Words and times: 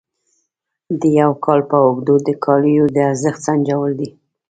د 0.99 1.01
یو 1.19 1.31
کال 1.43 1.59
په 1.69 1.77
اوږدو 1.85 2.15
د 2.27 2.29
کالیو 2.45 2.85
د 2.95 2.97
ارزښت 3.09 3.39
سنجول 3.47 3.91
دي. 3.99 4.09